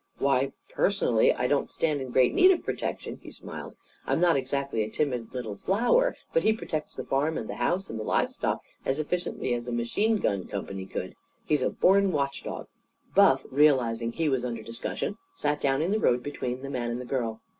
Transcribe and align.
"Why, 0.17 0.51
personally, 0.67 1.31
I 1.31 1.45
don't 1.45 1.69
stand 1.69 1.99
in 2.01 2.07
any 2.07 2.11
great 2.11 2.33
need 2.33 2.49
of 2.49 2.63
protection," 2.63 3.19
he 3.21 3.29
smiled. 3.29 3.75
"I'm 4.07 4.19
not 4.19 4.35
exactly 4.35 4.81
a 4.81 4.89
timid 4.89 5.31
little 5.35 5.55
flower. 5.55 6.17
But 6.33 6.41
he 6.41 6.53
protects 6.53 6.95
the 6.95 7.03
farm 7.03 7.37
and 7.37 7.47
the 7.47 7.57
house 7.57 7.87
and 7.87 7.99
the 7.99 8.03
livestock 8.03 8.63
as 8.83 8.99
efficiently 8.99 9.53
as 9.53 9.67
a 9.67 9.71
machine 9.71 10.17
gun 10.17 10.47
company 10.47 10.87
could. 10.87 11.13
He's 11.45 11.61
a 11.61 11.69
born 11.69 12.11
watchdog." 12.11 12.65
Buff, 13.13 13.45
realising 13.51 14.13
he 14.13 14.27
was 14.27 14.43
under 14.43 14.63
discussion, 14.63 15.19
sat 15.35 15.61
down 15.61 15.83
in 15.83 15.91
the 15.91 15.99
road 15.99 16.23
between 16.23 16.63
the 16.63 16.71
man 16.71 16.89
and 16.89 16.99
the 16.99 17.05
girl. 17.05 17.41